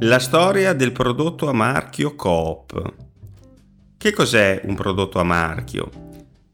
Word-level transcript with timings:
La 0.00 0.18
storia 0.20 0.72
del 0.72 0.92
prodotto 0.92 1.48
a 1.48 1.52
marchio 1.52 2.14
Coop. 2.14 2.94
Che 3.96 4.12
cos'è 4.12 4.60
un 4.64 4.76
prodotto 4.76 5.18
a 5.18 5.24
marchio? 5.24 5.90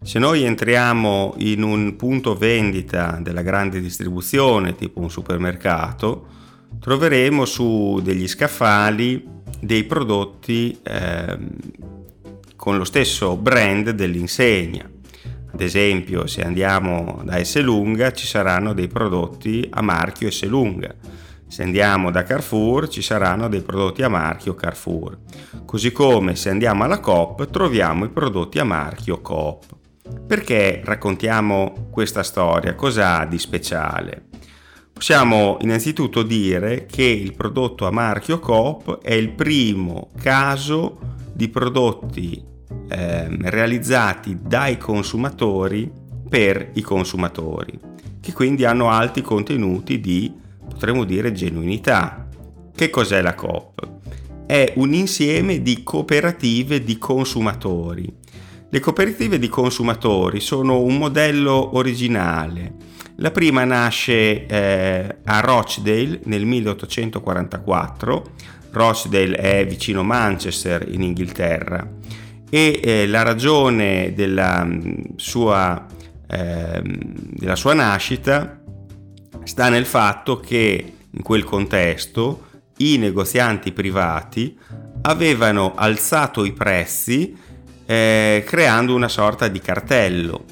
Se 0.01 0.19
noi 0.19 0.45
entriamo 0.45 1.35
in 1.39 1.63
un 1.63 1.97
punto 1.97 2.35
vendita 2.35 3.19
della 3.21 3.43
grande 3.43 3.81
distribuzione, 3.81 4.75
tipo 4.75 5.01
un 5.01 5.11
supermercato, 5.11 6.27
troveremo 6.79 7.45
su 7.45 8.01
degli 8.03 8.27
scaffali 8.27 9.29
dei 9.61 9.85
prodotti 9.85 10.79
eh, 10.83 11.39
con 12.63 12.77
lo 12.77 12.85
stesso 12.85 13.37
brand 13.37 13.91
dell'insegna. 13.91 14.89
Ad 15.53 15.61
esempio, 15.61 16.29
se 16.29 16.43
andiamo 16.43 17.21
da 17.25 17.41
Esselunga 17.41 18.13
ci 18.13 18.25
saranno 18.25 18.73
dei 18.73 18.87
prodotti 18.87 19.67
a 19.69 19.83
marchio 19.83 20.29
Esselunga 20.29 20.95
se 21.53 21.65
andiamo 21.65 22.13
da 22.13 22.23
Carrefour 22.23 22.89
ci 22.89 23.03
saranno 23.03 23.47
dei 23.49 23.61
prodotti 23.63 24.03
a 24.03 24.09
marchio 24.09 24.55
Carrefour, 24.55 25.19
così 25.67 25.93
come 25.93 26.35
se 26.35 26.49
andiamo 26.49 26.85
alla 26.85 26.99
Coop 26.99 27.51
troviamo 27.51 28.07
i 28.07 28.09
prodotti 28.09 28.59
a 28.59 28.65
marchio 28.65 29.21
Coop. 29.21 29.65
Perché 30.27 30.81
raccontiamo 30.83 31.89
questa 31.91 32.23
storia? 32.23 32.75
Cosa 32.75 33.19
ha 33.19 33.27
di 33.27 33.39
speciale? 33.39 34.29
Possiamo 34.95 35.59
innanzitutto 35.61 36.23
dire 36.23 36.87
che 36.87 37.03
il 37.03 37.35
prodotto 37.35 37.87
a 37.87 37.91
marchio 37.91 38.39
Coop 38.39 39.03
è 39.03 39.13
il 39.13 39.33
primo 39.33 40.11
caso 40.23 40.99
di 41.35 41.51
prodotti 41.51 42.52
eh, 42.93 43.29
realizzati 43.43 44.39
dai 44.41 44.77
consumatori 44.77 45.91
per 46.29 46.71
i 46.75 46.83
consumatori, 46.83 47.79
che 48.21 48.33
quindi 48.33 48.65
hanno 48.65 48.91
alti 48.91 49.23
contenuti 49.23 50.01
di 50.01 50.33
potremmo 50.69 51.05
dire 51.05 51.33
genuinità. 51.33 52.29
Che 52.75 52.91
cos'è 52.91 53.21
la 53.21 53.35
Coop? 53.35 53.89
È 54.47 54.73
un 54.77 54.93
insieme 54.93 55.63
di 55.63 55.83
cooperative 55.83 56.83
di 56.83 56.99
consumatori. 56.99 58.21
Le 58.69 58.81
cooperative 58.81 59.39
di 59.39 59.49
consumatori 59.49 60.41
sono 60.41 60.81
un 60.81 60.97
modello 60.97 61.77
originale. 61.77 62.75
La 63.17 63.31
prima 63.31 63.65
nasce 63.65 64.47
eh, 64.47 65.17
a 65.25 65.41
Rochdale 65.41 66.21
nel 66.25 66.45
1844. 66.45 68.31
Rochdale 68.71 69.37
è 69.37 69.67
vicino 69.67 70.03
Manchester 70.03 70.87
in 70.91 71.03
Inghilterra 71.03 72.01
e 72.55 72.81
eh, 72.85 73.07
la 73.07 73.23
ragione 73.23 74.13
della 74.15 74.63
mm, 74.63 74.83
sua, 75.17 75.87
eh, 76.29 76.83
della 76.85 77.57
sua 77.57 77.73
nascita 77.73 78.61
sta 79.43 79.71
nel 79.71 79.87
fatto 79.87 80.39
che 80.39 80.93
in 81.09 81.23
quel 81.23 81.45
contesto 81.45 82.49
i 82.77 82.99
negozianti 82.99 83.73
privati 83.73 84.55
avevano 85.01 85.73
alzato 85.75 86.45
i 86.45 86.53
prezzi 86.53 87.35
eh, 87.87 88.45
creando 88.47 88.95
una 88.95 89.09
sorta 89.09 89.49
di 89.49 89.59
cartello 89.59 90.45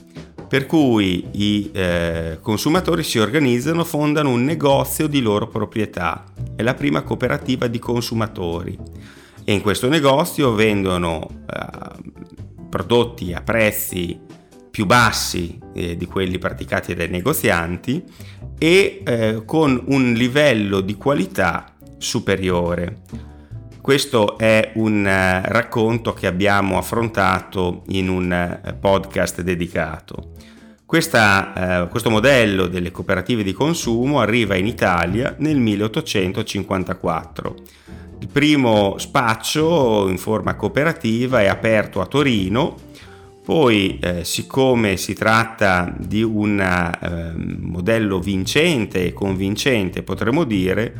per 0.48 0.64
cui 0.64 1.28
i 1.32 1.70
eh, 1.70 2.38
consumatori 2.40 3.02
si 3.02 3.18
organizzano, 3.18 3.84
fondano 3.84 4.30
un 4.30 4.42
negozio 4.42 5.06
di 5.06 5.20
loro 5.20 5.48
proprietà, 5.48 6.24
è 6.56 6.62
la 6.62 6.74
prima 6.74 7.02
cooperativa 7.02 7.66
di 7.66 7.78
consumatori 7.78 8.76
e 9.50 9.54
in 9.54 9.62
questo 9.62 9.88
negozio 9.88 10.54
vendono 10.54 11.26
eh, 11.28 11.66
prodotti 12.68 13.32
a 13.32 13.40
prezzi 13.40 14.16
più 14.70 14.86
bassi 14.86 15.58
eh, 15.74 15.96
di 15.96 16.06
quelli 16.06 16.38
praticati 16.38 16.94
dai 16.94 17.08
negozianti 17.08 18.00
e 18.56 19.02
eh, 19.04 19.42
con 19.44 19.82
un 19.88 20.12
livello 20.12 20.80
di 20.80 20.94
qualità 20.94 21.75
superiore. 21.98 22.98
Questo 23.80 24.38
è 24.38 24.70
un 24.75 24.98
uh, 25.00 25.41
racconto 25.50 26.12
che 26.12 26.28
abbiamo 26.28 26.78
affrontato 26.78 27.82
in 27.88 28.08
un 28.08 28.60
uh, 28.62 28.78
podcast 28.78 29.41
dedicato. 29.41 30.34
Questa, 30.86 31.86
uh, 31.86 31.88
questo 31.88 32.08
modello 32.08 32.69
delle 32.69 32.92
cooperative 32.92 33.42
di 33.42 33.52
consumo 33.52 34.20
arriva 34.20 34.54
in 34.54 34.66
Italia 34.66 35.34
nel 35.38 35.58
1854. 35.58 37.56
Il 38.20 38.28
primo 38.28 38.97
spaccio 38.98 40.08
in 40.08 40.19
forma 40.19 40.54
cooperativa 40.54 41.41
è 41.41 41.47
aperto 41.47 42.00
a 42.00 42.06
Torino 42.06 42.88
poi, 43.50 43.98
eh, 44.00 44.22
siccome 44.22 44.97
si 44.97 45.14
tratta 45.14 45.92
di 45.98 46.22
un 46.22 46.60
eh, 46.60 47.32
modello 47.34 48.20
vincente 48.20 49.06
e 49.06 49.12
convincente, 49.12 50.04
potremmo 50.04 50.44
dire, 50.44 50.94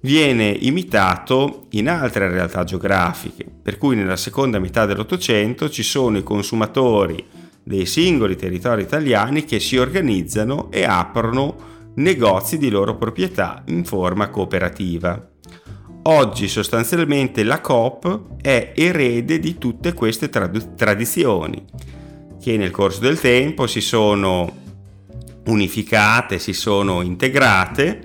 viene 0.00 0.48
imitato 0.48 1.66
in 1.70 1.88
altre 1.88 2.28
realtà 2.28 2.64
geografiche, 2.64 3.44
per 3.62 3.78
cui 3.78 3.94
nella 3.94 4.16
seconda 4.16 4.58
metà 4.58 4.86
dell'Ottocento 4.86 5.70
ci 5.70 5.84
sono 5.84 6.18
i 6.18 6.24
consumatori 6.24 7.24
dei 7.62 7.86
singoli 7.86 8.34
territori 8.34 8.82
italiani 8.82 9.44
che 9.44 9.60
si 9.60 9.76
organizzano 9.76 10.72
e 10.72 10.84
aprono 10.84 11.56
negozi 11.94 12.58
di 12.58 12.70
loro 12.70 12.96
proprietà 12.96 13.62
in 13.66 13.84
forma 13.84 14.30
cooperativa. 14.30 15.33
Oggi 16.06 16.48
sostanzialmente 16.48 17.42
la 17.44 17.62
COP 17.62 18.42
è 18.42 18.74
erede 18.76 19.38
di 19.38 19.56
tutte 19.56 19.94
queste 19.94 20.28
trad- 20.28 20.74
tradizioni 20.74 21.64
che 22.38 22.58
nel 22.58 22.70
corso 22.70 23.00
del 23.00 23.18
tempo 23.18 23.66
si 23.66 23.80
sono 23.80 24.52
unificate, 25.46 26.38
si 26.38 26.52
sono 26.52 27.00
integrate 27.00 28.00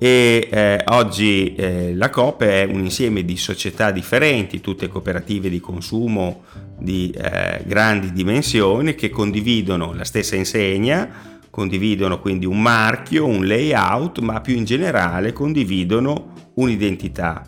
e 0.00 0.48
eh, 0.50 0.82
oggi 0.86 1.54
eh, 1.54 1.94
la 1.94 2.10
COP 2.10 2.42
è 2.42 2.64
un 2.64 2.80
insieme 2.80 3.24
di 3.24 3.36
società 3.36 3.92
differenti, 3.92 4.60
tutte 4.60 4.88
cooperative 4.88 5.48
di 5.48 5.60
consumo 5.60 6.42
di 6.76 7.10
eh, 7.10 7.62
grandi 7.64 8.12
dimensioni 8.12 8.96
che 8.96 9.10
condividono 9.10 9.92
la 9.92 10.04
stessa 10.04 10.34
insegna, 10.34 11.37
condividono 11.50 12.20
quindi 12.20 12.46
un 12.46 12.60
marchio, 12.60 13.26
un 13.26 13.46
layout, 13.46 14.20
ma 14.20 14.40
più 14.40 14.54
in 14.54 14.64
generale 14.64 15.32
condividono 15.32 16.32
un'identità. 16.54 17.46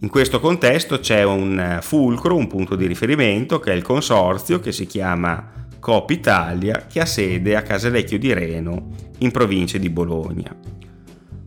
In 0.00 0.08
questo 0.08 0.40
contesto 0.40 0.98
c'è 0.98 1.22
un 1.22 1.78
fulcro, 1.80 2.36
un 2.36 2.48
punto 2.48 2.74
di 2.74 2.86
riferimento 2.86 3.60
che 3.60 3.72
è 3.72 3.74
il 3.76 3.82
consorzio 3.82 4.58
che 4.58 4.72
si 4.72 4.86
chiama 4.86 5.50
Coop 5.78 6.10
Italia 6.10 6.86
che 6.88 7.00
ha 7.00 7.06
sede 7.06 7.54
a 7.54 7.62
Casalecchio 7.62 8.18
di 8.18 8.32
Reno 8.32 8.88
in 9.18 9.30
provincia 9.30 9.78
di 9.78 9.88
Bologna. 9.90 10.54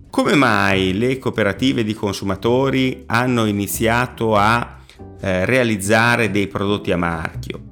Come 0.09 0.35
mai 0.35 0.97
le 0.97 1.17
cooperative 1.19 1.83
di 1.83 1.93
consumatori 1.93 3.03
hanno 3.07 3.45
iniziato 3.45 4.35
a 4.37 4.77
eh, 5.19 5.43
realizzare 5.43 6.31
dei 6.31 6.47
prodotti 6.47 6.93
a 6.93 6.97
marchio? 6.97 7.63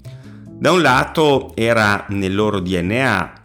Da 0.58 0.72
un 0.72 0.82
lato 0.82 1.56
era 1.56 2.06
nel 2.10 2.36
loro 2.36 2.60
DNA 2.60 3.43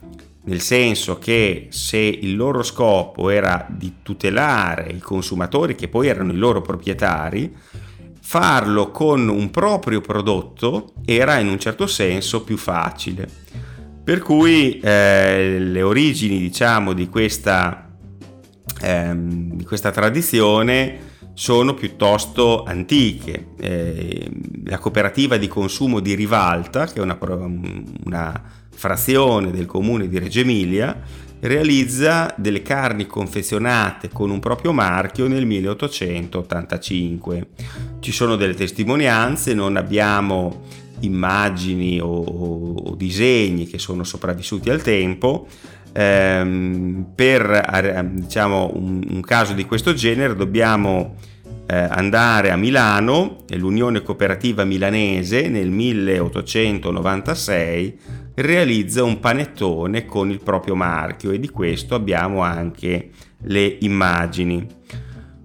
nel 0.49 0.63
senso 0.63 1.19
che 1.19 1.67
se 1.71 1.99
il 1.99 2.35
loro 2.35 2.63
scopo 2.63 3.29
era 3.29 3.67
di 3.69 3.97
tutelare 4.03 4.91
i 4.91 4.99
consumatori, 4.99 5.75
che 5.75 5.89
poi 5.89 6.09
erano 6.09 6.33
i 6.33 6.37
loro 6.37 6.63
proprietari, 6.63 7.55
farlo 8.21 8.91
con 8.91 9.29
un 9.29 9.51
proprio 9.51 10.01
prodotto 10.01 10.95
era 11.05 11.39
in 11.39 11.49
un 11.49 11.59
certo 11.59 11.87
senso 11.87 12.45
più 12.45 12.57
facile. 12.57 13.29
Per 14.03 14.21
cui 14.21 14.81
eh, 14.81 15.59
le 15.59 15.83
origini, 15.83 16.39
diciamo, 16.39 16.95
di 16.95 17.11
questa, 17.11 17.91
ehm, 18.81 19.53
di 19.53 19.65
questa 19.65 19.91
tradizione 19.91 21.08
sono 21.39 21.73
piuttosto 21.73 22.65
antiche. 22.65 23.51
Eh, 23.61 24.29
la 24.65 24.79
cooperativa 24.79 25.37
di 25.37 25.47
consumo 25.47 26.01
di 26.01 26.17
Rivalta, 26.17 26.87
che 26.87 26.99
è 26.99 27.01
una, 27.01 27.17
una 27.21 28.43
frazione 28.75 29.53
del 29.53 29.67
comune 29.67 30.09
di 30.09 30.19
Reggio 30.19 30.41
Emilia, 30.41 31.01
realizza 31.39 32.35
delle 32.37 32.63
carni 32.63 33.07
confezionate 33.07 34.09
con 34.09 34.31
un 34.31 34.41
proprio 34.41 34.73
marchio 34.73 35.29
nel 35.29 35.47
1885. 35.47 37.47
Ci 38.01 38.11
sono 38.11 38.35
delle 38.35 38.55
testimonianze, 38.55 39.55
non 39.55 39.77
abbiamo 39.77 40.63
immagini 41.03 42.01
o, 42.01 42.21
o 42.21 42.97
disegni 42.97 43.69
che 43.69 43.79
sono 43.79 44.03
sopravvissuti 44.03 44.71
al 44.71 44.83
tempo. 44.83 45.47
Ehm, 45.93 47.07
per 47.15 48.11
diciamo, 48.13 48.73
un, 48.75 49.05
un, 49.09 49.21
caso 49.21 49.53
di 49.53 49.65
questo 49.65 49.95
genere 49.95 50.37
dobbiamo 50.37 51.17
eh, 51.17 51.38
andare 51.75 52.51
a 52.51 52.57
Milano, 52.57 53.45
l'Unione 53.51 54.03
Cooperativa 54.03 54.65
Milanese 54.65 55.49
nel 55.49 55.71
1896 55.71 57.99
realizza 58.37 59.03
un 59.03 59.21
panettone 59.21 60.07
con 60.07 60.31
il 60.31 60.41
proprio 60.41 60.75
marchio 60.75 61.31
e 61.31 61.39
di 61.39 61.51
questo 61.51 61.95
abbiamo 61.95 62.41
anche 62.43 63.11
le 63.43 63.77
immagini. 63.81 64.67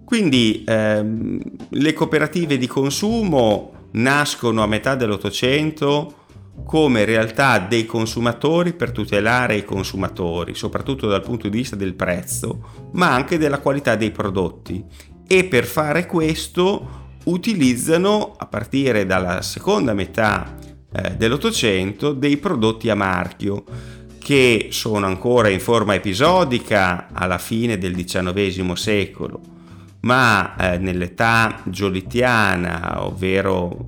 Quindi 0.06 0.64
ehm, 0.66 1.42
le 1.70 1.94
cooperative 1.94 2.58
di 2.58 2.68
consumo 2.68 3.90
nascono 3.94 4.64
a 4.64 4.68
metà 4.68 4.96
dell'Ottocento 4.96 6.18
come 6.66 7.04
realtà 7.04 7.60
dei 7.60 7.86
consumatori 7.86 8.74
per 8.74 8.92
tutelare 8.92 9.56
i 9.56 9.66
consumatori, 9.66 10.54
soprattutto 10.54 11.08
dal 11.08 11.24
punto 11.24 11.50
di 11.50 11.58
vista 11.58 11.76
del 11.76 11.96
prezzo, 11.96 12.90
ma 12.94 13.12
anche 13.12 13.40
della 13.40 13.60
qualità 13.60 13.96
dei 13.96 14.12
prodotti. 14.12 14.86
E 15.28 15.44
per 15.46 15.66
fare 15.66 16.06
questo 16.06 17.02
utilizzano, 17.26 18.36
a 18.38 18.46
partire 18.46 19.06
dalla 19.06 19.42
seconda 19.42 19.94
metà 19.94 20.56
eh, 20.92 21.12
dell'Ottocento, 21.16 22.14
dei 22.14 22.38
prodotti 22.38 22.90
a 22.90 22.96
marchio 22.96 23.64
che 24.20 24.70
sono 24.72 25.06
ancora 25.06 25.50
in 25.50 25.60
forma 25.60 25.96
episodica 25.96 27.08
alla 27.12 27.38
fine 27.38 27.78
del 27.78 27.94
XIX 27.94 28.72
secolo, 28.74 29.40
ma 30.02 30.56
eh, 30.56 30.78
nell'età 30.78 31.62
giolittiana, 31.66 33.06
ovvero 33.06 33.86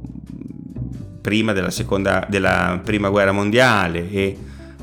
prima 1.22 1.54
della, 1.54 1.72
seconda, 1.72 2.26
della 2.30 2.82
prima 2.84 3.10
guerra 3.10 3.32
mondiale 3.32 4.12
e 4.12 4.38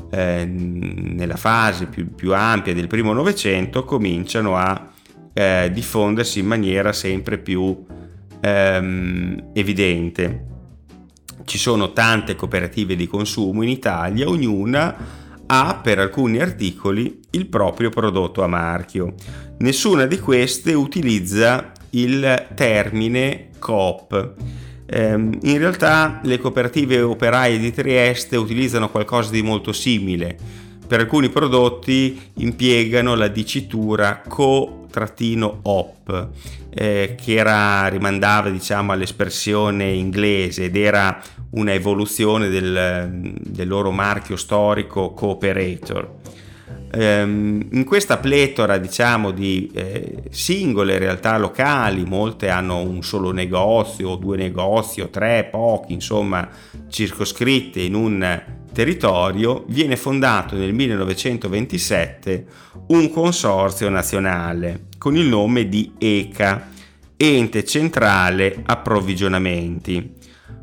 eh, 0.09 0.45
nella 0.45 1.37
fase 1.37 1.85
più, 1.85 2.13
più, 2.13 2.33
ampia 2.33 2.73
del 2.73 2.87
primo 2.87 3.13
Novecento, 3.13 3.85
cominciano 3.85 4.57
a 4.57 4.89
eh, 5.33 5.69
diffondersi 5.73 6.39
in 6.39 6.45
maniera 6.45 6.93
sempre 6.93 7.37
più 7.37 7.85
ehm, 8.39 9.51
evidente. 9.53 10.45
Ci 11.45 11.57
sono 11.57 11.91
tante 11.91 12.35
cooperative 12.35 12.95
di 12.95 13.07
consumo 13.07 13.63
in 13.63 13.69
Italia, 13.69 14.27
ognuna 14.27 15.21
ha 15.45 15.79
per 15.83 15.99
alcuni 15.99 16.39
articoli 16.39 17.19
il 17.31 17.47
proprio 17.47 17.89
prodotto 17.89 18.43
a 18.43 18.47
marchio. 18.47 19.13
Nessuna 19.59 20.05
di 20.05 20.19
queste 20.19 20.73
utilizza 20.73 21.71
il 21.91 22.47
termine 22.55 23.49
Coop. 23.59 24.33
Ehm, 24.85 25.37
in 25.43 25.57
realtà 25.57 26.19
le 26.23 26.37
cooperative 26.37 27.01
operaie 27.01 27.57
di 27.57 27.71
Trieste 27.71 28.35
utilizzano 28.35 28.89
qualcosa 28.89 29.31
di 29.31 29.41
molto 29.41 29.71
simile. 29.73 30.37
Per 30.85 30.99
alcuni 30.99 31.29
prodotti 31.29 32.31
impiegano 32.35 33.15
la 33.15 33.27
dicitura 33.27 34.21
co-op, 34.27 36.27
eh, 36.69 37.15
che 37.19 37.33
era, 37.33 37.87
rimandava 37.87 38.49
diciamo, 38.49 38.91
all'espressione 38.91 39.91
inglese 39.91 40.65
ed 40.65 40.75
era 40.75 41.21
una 41.51 41.73
evoluzione 41.73 42.49
del, 42.49 43.31
del 43.39 43.67
loro 43.67 43.91
marchio 43.91 44.35
storico 44.35 45.13
Cooperator. 45.13 46.21
Um, 46.95 47.69
in 47.71 47.85
questa 47.85 48.17
pletora 48.17 48.77
diciamo 48.77 49.31
di 49.31 49.71
eh, 49.73 50.25
singole 50.29 50.99
realtà 50.99 51.39
locali, 51.39 52.05
molte 52.05 52.49
hanno 52.49 52.81
un 52.81 53.01
solo 53.01 53.31
negozio, 53.31 54.15
due 54.15 54.37
negozi, 54.37 55.01
o 55.01 55.09
tre, 55.09 55.47
pochi, 55.49 55.93
insomma, 55.93 56.47
circoscritte 56.89 57.81
in 57.81 57.95
un 57.95 58.43
territorio, 58.73 59.63
viene 59.67 59.95
fondato 59.95 60.55
nel 60.55 60.73
1927 60.73 62.45
un 62.87 63.09
consorzio 63.09 63.87
nazionale 63.89 64.87
con 64.97 65.15
il 65.15 65.27
nome 65.27 65.69
di 65.69 65.93
ECA, 65.97 66.69
Ente 67.15 67.63
Centrale 67.63 68.61
Approvvigionamenti. 68.65 70.15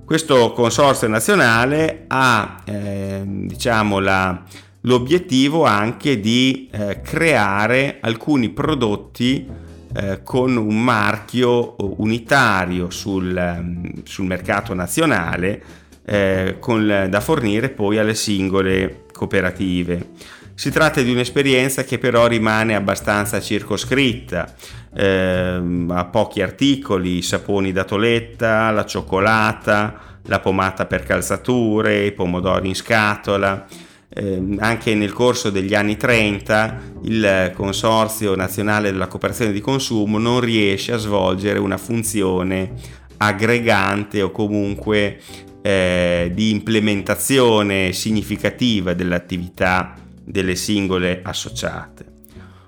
Questo 0.05 0.53
consorzio 0.53 1.09
nazionale 1.09 2.05
ha 2.09 2.63
eh, 2.65 3.23
diciamo, 3.25 4.01
la, 4.01 4.43
l'obiettivo 4.83 5.65
anche 5.65 6.21
di 6.21 6.69
eh, 6.71 7.01
creare 7.01 7.99
alcuni 8.01 8.51
prodotti 8.51 9.47
eh, 9.93 10.23
con 10.23 10.57
un 10.57 10.83
marchio 10.83 11.77
unitario 11.99 12.91
sul, 12.91 14.01
sul 14.05 14.25
mercato 14.27 14.75
nazionale 14.75 15.63
eh, 16.11 16.57
con, 16.59 17.07
da 17.09 17.21
fornire 17.21 17.69
poi 17.69 17.99
alle 17.99 18.15
singole 18.15 19.05
cooperative. 19.13 20.09
Si 20.55 20.71
tratta 20.73 21.01
di 21.03 21.13
un'esperienza 21.13 21.85
che 21.85 21.99
però 21.99 22.27
rimane 22.27 22.75
abbastanza 22.75 23.41
circoscritta, 23.41 24.53
eh, 24.93 25.87
ha 25.89 26.05
pochi 26.07 26.43
articoli, 26.43 27.19
i 27.19 27.23
saponi 27.23 27.71
da 27.71 27.85
toletta, 27.85 28.71
la 28.73 28.85
cioccolata, 28.85 30.19
la 30.25 30.41
pomata 30.41 30.85
per 30.85 31.05
calzature, 31.05 32.07
i 32.07 32.13
pomodori 32.13 32.67
in 32.67 32.75
scatola. 32.75 33.67
Eh, 34.13 34.57
anche 34.59 34.97
nel 34.97 35.13
corso 35.13 35.51
degli 35.51 35.77
anni 35.77 35.97
30 35.97 36.81
il 37.05 37.53
Consorzio 37.55 38.35
Nazionale 38.35 38.91
della 38.91 39.07
Cooperazione 39.07 39.53
di 39.53 39.61
Consumo 39.61 40.19
non 40.19 40.41
riesce 40.41 40.93
a 40.93 40.97
svolgere 40.97 41.61
una 41.61 41.77
funzione 41.77 42.73
aggregante 43.19 44.23
o 44.23 44.33
comunque 44.33 45.21
eh, 45.63 46.31
di 46.35 46.51
implementazione 46.51 47.93
significativa 47.93 48.95
dell'attività 48.95 49.95
delle 50.23 50.57
singole 50.57 51.21
associate. 51.23 52.05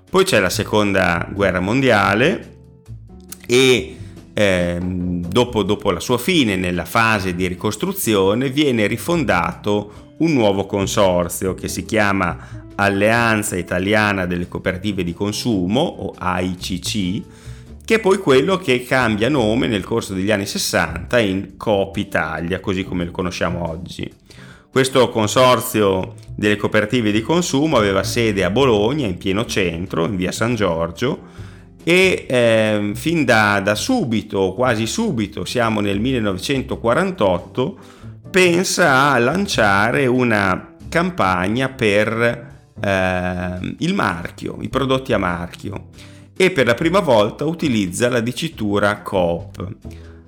Poi 0.09 0.23
c'è 0.25 0.39
la 0.39 0.49
seconda 0.49 1.27
guerra 1.33 1.59
mondiale 1.59 2.57
e 3.47 3.97
eh, 4.33 4.79
dopo, 4.81 5.63
dopo 5.63 5.91
la 5.91 5.99
sua 5.99 6.17
fine, 6.17 6.55
nella 6.55 6.85
fase 6.85 7.35
di 7.35 7.47
ricostruzione, 7.47 8.49
viene 8.49 8.87
rifondato 8.87 10.15
un 10.17 10.33
nuovo 10.33 10.65
consorzio 10.65 11.53
che 11.53 11.67
si 11.67 11.85
chiama 11.85 12.63
Alleanza 12.75 13.55
Italiana 13.55 14.25
delle 14.25 14.47
Cooperative 14.47 15.03
di 15.03 15.13
Consumo 15.13 15.81
o 15.81 16.13
AICC, 16.17 17.21
che 17.93 17.99
è 17.99 18.01
poi 18.01 18.17
quello 18.17 18.57
che 18.57 18.83
cambia 18.83 19.29
nome 19.29 19.67
nel 19.67 19.83
corso 19.83 20.15
degli 20.15 20.31
anni 20.31 20.47
60 20.47 21.19
in 21.19 21.57
Coop 21.57 21.95
Italia, 21.97 22.59
così 22.59 22.83
come 22.83 23.05
lo 23.05 23.11
conosciamo 23.11 23.69
oggi. 23.69 24.11
Questo 24.71 25.09
consorzio 25.09 26.15
delle 26.35 26.55
cooperative 26.55 27.11
di 27.11 27.21
consumo 27.21 27.77
aveva 27.77 28.01
sede 28.01 28.43
a 28.43 28.49
Bologna, 28.49 29.05
in 29.05 29.19
pieno 29.19 29.45
centro, 29.45 30.05
in 30.05 30.15
via 30.15 30.31
San 30.31 30.55
Giorgio, 30.55 31.19
e 31.83 32.25
eh, 32.27 32.91
fin 32.95 33.25
da, 33.25 33.59
da 33.59 33.75
subito, 33.75 34.53
quasi 34.55 34.87
subito, 34.87 35.45
siamo 35.45 35.79
nel 35.79 35.99
1948, 35.99 37.77
pensa 38.31 39.11
a 39.11 39.19
lanciare 39.19 40.07
una 40.07 40.73
campagna 40.89 41.69
per 41.69 42.71
eh, 42.83 43.75
il 43.77 43.93
marchio, 43.93 44.57
i 44.61 44.69
prodotti 44.69 45.13
a 45.13 45.19
marchio 45.19 45.89
e 46.35 46.51
per 46.51 46.65
la 46.65 46.73
prima 46.73 46.99
volta 46.99 47.45
utilizza 47.45 48.09
la 48.09 48.19
dicitura 48.19 49.01
Coop 49.01 49.75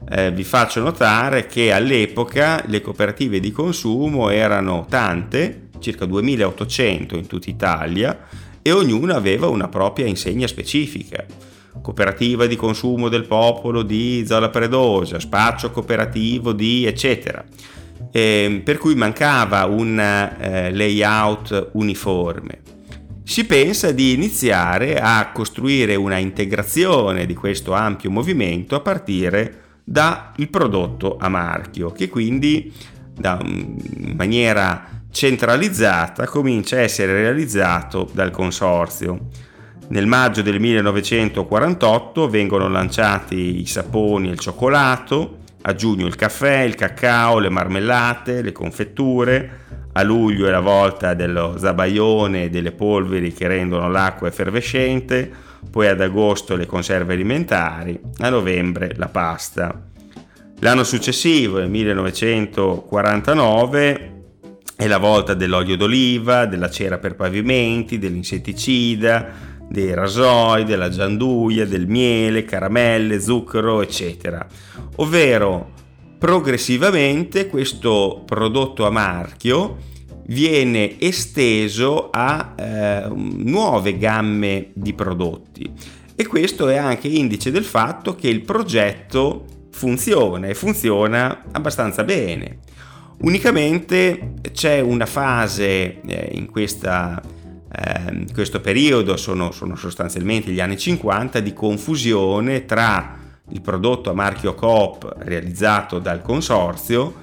eh, 0.07 0.31
vi 0.31 0.43
faccio 0.43 0.81
notare 0.81 1.47
che 1.47 1.71
all'epoca 1.71 2.63
le 2.67 2.81
cooperative 2.81 3.39
di 3.39 3.51
consumo 3.51 4.29
erano 4.29 4.85
tante, 4.87 5.69
circa 5.79 6.05
2800 6.05 7.17
in 7.17 7.25
tutta 7.27 7.49
Italia, 7.49 8.19
e 8.61 8.71
ognuna 8.71 9.15
aveva 9.15 9.47
una 9.47 9.67
propria 9.67 10.05
insegna 10.05 10.47
specifica. 10.47 11.25
Cooperativa 11.81 12.45
di 12.45 12.55
consumo 12.55 13.09
del 13.09 13.25
popolo 13.25 13.81
di 13.81 14.23
Zola 14.25 14.49
Predosa, 14.49 15.19
spaccio 15.19 15.71
cooperativo 15.71 16.53
di 16.53 16.85
eccetera. 16.85 17.43
Eh, 18.11 18.61
per 18.63 18.77
cui 18.77 18.95
mancava 18.95 19.65
un 19.65 19.99
eh, 19.99 20.73
layout 20.73 21.69
uniforme. 21.73 22.74
Si 23.27 23.43
pensa 23.45 23.91
di 23.91 24.13
iniziare 24.13 24.99
a 24.99 25.31
costruire 25.33 25.95
una 25.95 26.17
integrazione 26.17 27.25
di 27.25 27.33
questo 27.33 27.73
ampio 27.73 28.11
movimento 28.11 28.75
a 28.75 28.81
partire 28.81 29.63
dal 29.83 30.31
prodotto 30.49 31.17
a 31.19 31.27
marchio, 31.27 31.91
che 31.91 32.07
quindi 32.07 32.71
da, 33.11 33.39
in 33.43 34.13
maniera 34.15 35.01
centralizzata 35.09 36.27
comincia 36.27 36.75
a 36.75 36.81
essere 36.81 37.13
realizzato 37.13 38.07
dal 38.13 38.29
consorzio. 38.29 39.29
Nel 39.87 40.05
maggio 40.05 40.43
del 40.43 40.59
1948 40.59 42.29
vengono 42.29 42.69
lanciati 42.69 43.59
i 43.59 43.65
saponi 43.65 44.29
e 44.29 44.33
il 44.33 44.39
cioccolato, 44.39 45.39
a 45.63 45.73
giugno 45.73 46.05
il 46.05 46.15
caffè, 46.15 46.59
il 46.59 46.75
cacao, 46.75 47.39
le 47.39 47.49
marmellate, 47.49 48.43
le 48.43 48.51
confetture, 48.51 49.63
a 49.97 50.03
luglio 50.03 50.47
è 50.47 50.51
la 50.51 50.59
volta 50.59 51.13
dello 51.13 51.55
zabaione 51.57 52.43
e 52.43 52.49
delle 52.49 52.73
polveri 52.73 53.31
che 53.31 53.47
rendono 53.47 53.89
l'acqua 53.89 54.27
effervescente, 54.27 55.31
poi 55.69 55.87
ad 55.87 56.01
agosto 56.01 56.57
le 56.57 56.65
conserve 56.65 57.13
alimentari, 57.13 57.97
a 58.17 58.27
novembre 58.29 58.91
la 58.97 59.07
pasta. 59.07 59.87
L'anno 60.59 60.83
successivo, 60.83 61.59
nel 61.59 61.69
1949, 61.69 64.11
è 64.75 64.87
la 64.87 64.97
volta 64.97 65.33
dell'olio 65.33 65.77
d'oliva, 65.77 66.45
della 66.45 66.69
cera 66.69 66.97
per 66.97 67.15
pavimenti, 67.15 67.97
dell'insetticida, 67.97 69.27
dei 69.69 69.93
rasoi, 69.93 70.65
della 70.65 70.89
gianduia, 70.89 71.65
del 71.65 71.87
miele, 71.87 72.43
caramelle, 72.43 73.21
zucchero, 73.21 73.81
eccetera. 73.81 74.45
Ovvero, 74.97 75.71
progressivamente 76.25 77.45
questo 77.45 78.23
prodotto 78.25 78.87
a 78.87 78.89
marchio 78.89 79.77
viene 80.25 80.99
esteso 80.99 82.09
a 82.09 82.55
eh, 82.57 83.07
nuove 83.13 83.95
gamme 83.99 84.71
di 84.73 84.93
prodotti 84.93 85.71
e 86.15 86.25
questo 86.25 86.67
è 86.67 86.77
anche 86.77 87.09
indice 87.09 87.51
del 87.51 87.63
fatto 87.63 88.15
che 88.15 88.27
il 88.27 88.41
progetto 88.41 89.67
funziona 89.69 90.47
e 90.47 90.55
funziona 90.55 91.43
abbastanza 91.51 92.03
bene. 92.03 92.57
Unicamente 93.19 94.33
c'è 94.51 94.79
una 94.79 95.05
fase 95.05 96.01
eh, 96.01 96.29
in 96.31 96.49
questa, 96.49 97.21
eh, 97.21 98.25
questo 98.33 98.61
periodo, 98.61 99.15
sono, 99.15 99.51
sono 99.51 99.75
sostanzialmente 99.75 100.49
gli 100.49 100.59
anni 100.59 100.79
50, 100.79 101.39
di 101.39 101.53
confusione 101.53 102.65
tra 102.65 103.24
il 103.49 103.61
prodotto 103.61 104.09
a 104.09 104.13
marchio 104.13 104.55
Coop 104.55 105.15
realizzato 105.19 105.99
dal 105.99 106.21
consorzio 106.21 107.15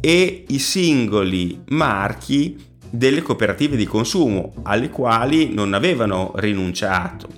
e 0.00 0.44
i 0.48 0.58
singoli 0.58 1.62
marchi 1.68 2.56
delle 2.88 3.22
cooperative 3.22 3.76
di 3.76 3.86
consumo 3.86 4.54
alle 4.62 4.90
quali 4.90 5.52
non 5.52 5.74
avevano 5.74 6.32
rinunciato. 6.36 7.28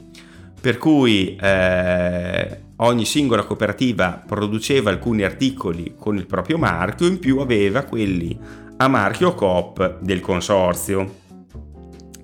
Per 0.61 0.79
cui 0.79 1.37
eh, 1.37 2.61
ogni 2.77 3.05
singola 3.05 3.45
cooperativa 3.45 4.23
produceva 4.25 4.91
alcuni 4.91 5.23
articoli 5.23 5.95
con 5.97 6.17
il 6.17 6.27
proprio 6.27 6.59
marchio, 6.59 7.07
in 7.07 7.19
più 7.19 7.39
aveva 7.39 7.83
quelli 7.83 8.39
a 8.77 8.89
marchio 8.89 9.35
Coop 9.35 10.01
del 10.01 10.21
consorzio. 10.21 11.27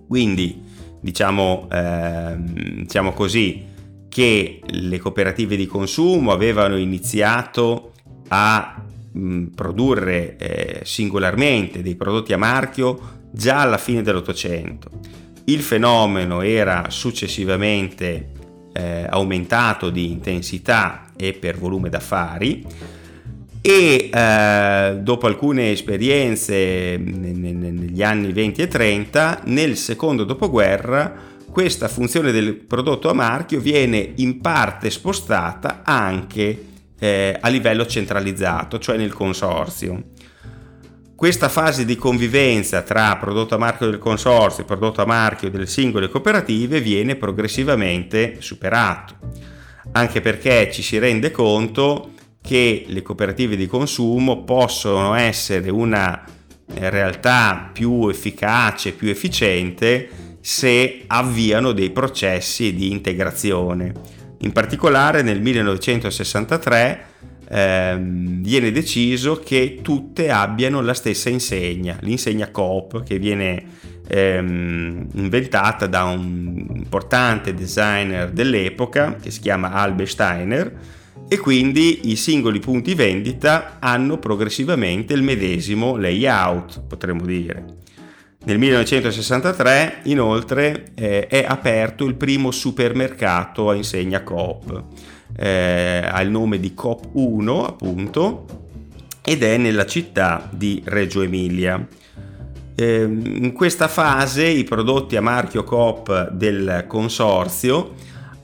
Quindi 0.06 0.62
diciamo, 1.00 1.68
eh, 1.70 2.36
diciamo 2.38 3.12
così 3.12 3.72
che 4.14 4.60
le 4.64 4.98
cooperative 4.98 5.56
di 5.56 5.66
consumo 5.66 6.30
avevano 6.30 6.76
iniziato 6.76 7.94
a 8.28 8.80
mh, 9.10 9.46
produrre 9.56 10.36
eh, 10.36 10.80
singolarmente 10.84 11.82
dei 11.82 11.96
prodotti 11.96 12.32
a 12.32 12.38
marchio 12.38 13.22
già 13.32 13.62
alla 13.62 13.76
fine 13.76 14.02
dell'Ottocento. 14.02 14.88
Il 15.46 15.62
fenomeno 15.62 16.42
era 16.42 16.90
successivamente 16.90 18.30
eh, 18.72 19.04
aumentato 19.10 19.90
di 19.90 20.12
intensità 20.12 21.06
e 21.16 21.32
per 21.32 21.58
volume 21.58 21.88
d'affari 21.88 22.64
e 23.60 24.10
eh, 24.12 24.98
dopo 25.00 25.26
alcune 25.26 25.72
esperienze 25.72 26.96
negli 26.98 28.02
anni 28.04 28.32
20 28.32 28.62
e 28.62 28.68
30, 28.68 29.40
nel 29.46 29.76
secondo 29.76 30.22
dopoguerra, 30.22 31.32
questa 31.54 31.86
funzione 31.86 32.32
del 32.32 32.56
prodotto 32.56 33.08
a 33.08 33.12
marchio 33.12 33.60
viene 33.60 34.14
in 34.16 34.40
parte 34.40 34.90
spostata 34.90 35.82
anche 35.84 36.64
eh, 36.98 37.38
a 37.40 37.48
livello 37.48 37.86
centralizzato, 37.86 38.80
cioè 38.80 38.96
nel 38.96 39.12
consorzio. 39.12 40.02
Questa 41.14 41.48
fase 41.48 41.84
di 41.84 41.94
convivenza 41.94 42.82
tra 42.82 43.16
prodotto 43.18 43.54
a 43.54 43.58
marchio 43.58 43.88
del 43.88 44.00
consorzio 44.00 44.64
e 44.64 44.66
prodotto 44.66 45.00
a 45.00 45.06
marchio 45.06 45.48
delle 45.48 45.68
singole 45.68 46.08
cooperative 46.08 46.80
viene 46.80 47.14
progressivamente 47.14 48.38
superato, 48.40 49.14
anche 49.92 50.20
perché 50.20 50.72
ci 50.72 50.82
si 50.82 50.98
rende 50.98 51.30
conto 51.30 52.14
che 52.42 52.84
le 52.88 53.02
cooperative 53.02 53.54
di 53.54 53.68
consumo 53.68 54.42
possono 54.42 55.14
essere 55.14 55.70
una 55.70 56.24
eh, 56.74 56.90
realtà 56.90 57.70
più 57.72 58.08
efficace, 58.08 58.90
più 58.90 59.08
efficiente 59.08 60.23
se 60.46 61.04
avviano 61.06 61.72
dei 61.72 61.88
processi 61.88 62.74
di 62.74 62.90
integrazione. 62.90 63.94
In 64.40 64.52
particolare 64.52 65.22
nel 65.22 65.40
1963 65.40 67.04
ehm, 67.48 68.42
viene 68.42 68.70
deciso 68.70 69.40
che 69.42 69.78
tutte 69.80 70.28
abbiano 70.28 70.82
la 70.82 70.92
stessa 70.92 71.30
insegna, 71.30 71.96
l'insegna 72.02 72.50
Coop 72.50 73.04
che 73.04 73.18
viene 73.18 73.64
ehm, 74.06 75.06
inventata 75.14 75.86
da 75.86 76.04
un 76.04 76.66
importante 76.74 77.54
designer 77.54 78.30
dell'epoca 78.30 79.16
che 79.16 79.30
si 79.30 79.40
chiama 79.40 79.72
Albert 79.72 80.10
Steiner 80.10 80.72
e 81.26 81.38
quindi 81.38 82.10
i 82.10 82.16
singoli 82.16 82.58
punti 82.58 82.92
vendita 82.92 83.78
hanno 83.80 84.18
progressivamente 84.18 85.14
il 85.14 85.22
medesimo 85.22 85.96
layout, 85.96 86.82
potremmo 86.86 87.24
dire. 87.24 87.82
Nel 88.44 88.58
1963 88.58 90.00
inoltre 90.04 90.92
eh, 90.94 91.26
è 91.26 91.44
aperto 91.46 92.04
il 92.04 92.14
primo 92.14 92.50
supermercato 92.50 93.70
a 93.70 93.74
insegna 93.74 94.22
Coop 94.22 94.84
eh, 95.36 96.06
ha 96.08 96.20
il 96.20 96.30
nome 96.30 96.60
di 96.60 96.74
COP1 96.76 97.64
appunto 97.64 98.46
ed 99.22 99.42
è 99.42 99.56
nella 99.56 99.86
città 99.86 100.48
di 100.50 100.82
Reggio 100.84 101.22
Emilia. 101.22 101.86
Eh, 102.76 103.02
in 103.02 103.52
questa 103.52 103.88
fase 103.88 104.44
i 104.46 104.64
prodotti 104.64 105.16
a 105.16 105.22
marchio 105.22 105.64
Coop 105.64 106.30
del 106.30 106.84
consorzio 106.86 107.94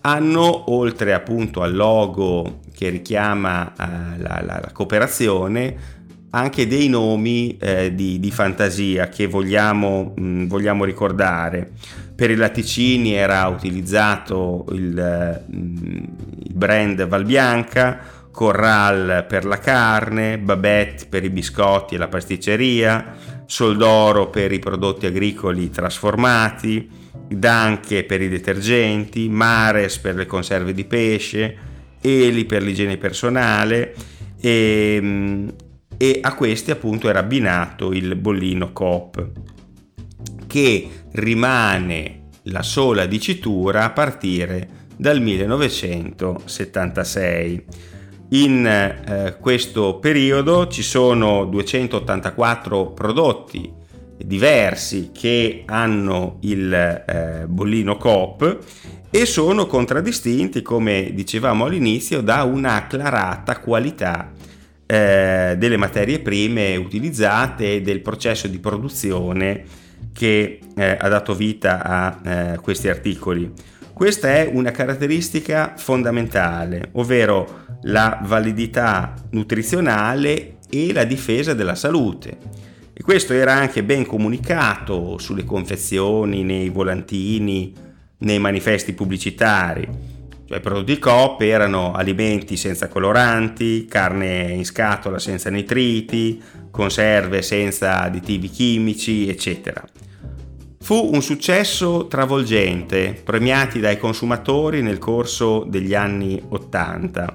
hanno 0.03 0.73
oltre 0.73 1.13
appunto 1.13 1.63
al 1.63 1.75
logo 1.75 2.61
che 2.75 2.89
richiama 2.89 3.73
eh, 3.73 4.19
la, 4.19 4.41
la, 4.43 4.61
la, 4.63 4.71
cooperazione 4.73 5.99
anche 6.31 6.67
dei 6.67 6.89
nomi 6.89 7.57
eh, 7.59 7.95
di, 7.95 8.21
di, 8.21 8.31
fantasia 8.31 9.09
che 9.09 9.27
vogliamo, 9.27 10.15
mh, 10.17 10.23
mm, 10.23 10.47
vogliamo 10.47 10.85
ricordare. 10.85 11.73
Per 12.15 12.31
i 12.31 12.37
latticini 12.37 13.15
era 13.15 13.47
utilizzato 13.49 14.67
il, 14.73 15.45
mm, 15.55 15.97
il 16.45 16.55
brand 16.55 17.07
Valbianca, 17.07 18.19
Corral 18.31 19.27
per 19.29 19.45
la 19.45 19.59
carne, 19.59 20.39
Babette 20.39 21.07
per 21.09 21.25
i 21.25 21.31
biscotti 21.31 21.97
e 21.97 21.99
la 21.99 22.09
pasticceria, 22.09 23.17
Soldoro 23.45 24.31
per 24.31 24.53
i 24.53 24.61
prodotti 24.61 25.07
agricoli 25.07 25.71
trasformati, 25.71 26.99
Danche 27.27 28.05
per 28.05 28.23
i 28.23 28.29
detergenti, 28.29 29.29
Mares 29.29 29.99
per 29.99 30.15
le 30.15 30.27
conserve 30.27 30.73
di 30.73 30.85
pesce, 30.85 31.57
Eli 32.01 32.45
per 32.45 32.63
l'igiene 32.63 32.97
personale 32.97 33.95
e, 34.41 34.99
mm, 35.01 35.49
e 36.03 36.21
a 36.23 36.35
questi 36.35 36.71
appunto 36.71 37.11
era 37.11 37.19
abbinato 37.19 37.93
il 37.93 38.17
bollino 38.17 38.73
Coop 38.73 39.33
che 40.47 40.89
rimane 41.13 42.29
la 42.45 42.63
sola 42.63 43.05
dicitura 43.05 43.85
a 43.85 43.91
partire 43.91 44.89
dal 44.97 45.21
1976. 45.21 47.65
In 48.31 48.67
eh, 48.67 49.37
questo 49.39 49.99
periodo 49.99 50.69
ci 50.69 50.83
sono 50.83 51.45
284 51.45 52.93
prodotti 52.93 53.71
diversi 54.17 55.11
che 55.13 55.65
hanno 55.67 56.39
il 56.41 56.73
eh, 56.73 57.45
bollino 57.47 57.99
Coop 57.99 58.59
e 59.11 59.27
sono 59.27 59.67
contraddistinti, 59.67 60.63
come 60.63 61.11
dicevamo 61.13 61.67
all'inizio, 61.67 62.23
da 62.23 62.45
una 62.45 62.77
acclarata 62.77 63.59
qualità 63.59 64.33
eh, 64.91 65.55
delle 65.57 65.77
materie 65.77 66.19
prime 66.19 66.75
utilizzate 66.75 67.75
e 67.77 67.81
del 67.81 68.01
processo 68.01 68.49
di 68.49 68.59
produzione 68.59 69.63
che 70.13 70.59
eh, 70.75 70.97
ha 70.99 71.09
dato 71.09 71.33
vita 71.37 71.81
a 71.85 72.21
eh, 72.25 72.57
questi 72.57 72.89
articoli. 72.89 73.53
Questa 73.93 74.35
è 74.35 74.51
una 74.53 74.73
caratteristica 74.73 75.75
fondamentale, 75.77 76.89
ovvero 76.95 77.67
la 77.83 78.19
validità 78.25 79.15
nutrizionale 79.31 80.57
e 80.69 80.93
la 80.93 81.05
difesa 81.05 81.55
della 81.55 81.77
salute. 81.77 82.39
E 82.93 83.01
questo 83.05 83.33
era 83.33 83.55
anche 83.55 83.85
ben 83.85 84.05
comunicato 84.05 85.19
sulle 85.19 85.45
confezioni, 85.45 86.43
nei 86.43 86.69
volantini, 86.69 87.73
nei 88.19 88.41
manifesti 88.41 88.93
pubblicitari. 88.93 90.10
Cioè, 90.51 90.59
prodotti 90.59 90.99
COP 90.99 91.43
erano 91.43 91.93
alimenti 91.93 92.57
senza 92.57 92.89
coloranti, 92.89 93.87
carne 93.87 94.51
in 94.51 94.65
scatola 94.65 95.21
senza 95.21 95.49
nitriti, 95.49 96.43
conserve 96.73 97.41
senza 97.41 98.01
additivi 98.01 98.49
chimici, 98.49 99.29
eccetera. 99.29 99.81
Fu 100.81 101.11
un 101.13 101.23
successo 101.23 102.09
travolgente, 102.09 103.21
premiati 103.23 103.79
dai 103.79 103.97
consumatori 103.97 104.83
nel 104.83 104.99
corso 104.99 105.63
degli 105.69 105.95
anni 105.95 106.43
Ottanta, 106.49 107.33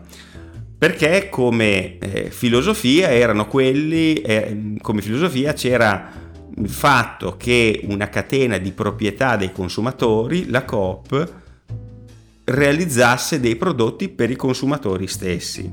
perché 0.78 1.30
come 1.30 1.98
eh, 2.00 2.30
filosofia 2.32 3.12
erano 3.12 3.48
quelli, 3.48 4.16
eh, 4.16 4.74
come 4.82 5.02
filosofia 5.02 5.54
c'era 5.54 6.12
il 6.58 6.70
fatto 6.70 7.38
che 7.38 7.80
una 7.86 8.10
catena 8.10 8.58
di 8.58 8.74
proprietà 8.74 9.38
dei 9.38 9.54
consumatori, 9.54 10.50
la 10.50 10.66
Coop, 10.66 11.44
realizzasse 12.46 13.40
dei 13.40 13.56
prodotti 13.56 14.10
per 14.10 14.30
i 14.30 14.36
consumatori 14.36 15.08
stessi. 15.08 15.70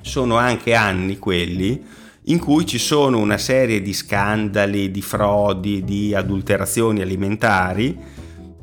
Sono 0.00 0.36
anche 0.36 0.74
anni 0.74 1.18
quelli 1.18 1.82
in 2.26 2.38
cui 2.38 2.66
ci 2.66 2.78
sono 2.78 3.18
una 3.18 3.38
serie 3.38 3.82
di 3.82 3.92
scandali, 3.92 4.90
di 4.90 5.02
frodi, 5.02 5.84
di 5.84 6.14
adulterazioni 6.14 7.02
alimentari 7.02 7.98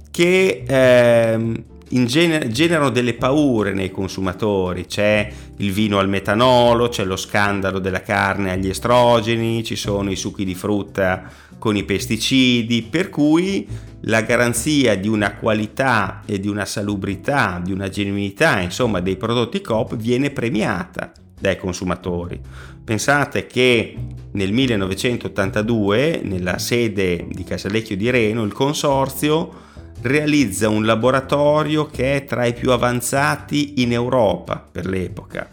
che 0.10 0.64
eh, 0.68 1.64
gener- 1.92 2.48
generano 2.48 2.90
delle 2.90 3.14
paure 3.14 3.74
nei 3.74 3.92
consumatori. 3.92 4.86
C'è 4.86 5.32
il 5.58 5.72
vino 5.72 6.00
al 6.00 6.10
metanolo, 6.10 6.90
c'è 6.90 7.04
lo 7.04 7.16
scandalo 7.16 7.80
della 7.80 8.02
carne 8.02 8.52
agli 8.52 8.70
estrogeni, 8.70 9.64
ci 9.64 9.76
sono 9.76 10.12
i 10.12 10.16
succhi 10.16 10.46
di 10.46 10.56
frutta 10.56 11.30
con 11.58 11.76
i 11.76 11.84
pesticidi, 11.84 12.82
per 12.84 13.10
cui 13.10 13.68
la 14.06 14.22
garanzia 14.22 14.96
di 14.96 15.08
una 15.08 15.36
qualità 15.36 16.24
e 16.26 16.40
di 16.40 16.48
una 16.48 16.66
salubrità, 16.66 17.62
di 17.64 17.72
una 17.72 17.90
genuinità, 17.90 18.60
insomma, 18.60 19.00
dei 19.00 19.16
prodotti 19.16 19.62
Coop 19.62 19.96
viene 19.96 20.32
premiata 20.32 21.12
dai 21.40 21.58
consumatori. 21.58 22.40
Pensate 22.84 23.46
che 23.46 23.96
nel 24.32 24.52
1982, 24.54 26.22
nella 26.24 26.58
sede 26.58 27.28
di 27.30 27.44
Casalecchio 27.44 27.96
di 27.96 28.10
Reno, 28.10 28.44
il 28.44 28.54
consorzio 28.54 29.70
realizza 30.02 30.70
un 30.70 30.86
laboratorio 30.86 31.86
che 31.86 32.16
è 32.16 32.26
tra 32.26 32.46
i 32.46 32.54
più 32.54 32.72
avanzati 32.72 33.82
in 33.82 33.94
Europa 33.94 34.66
per 34.72 34.86
l'epoca, 34.86 35.48